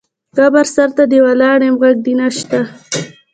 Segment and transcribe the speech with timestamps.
[0.37, 2.59] قبر سرته دې ولاړ یم غږ دې نه شــــته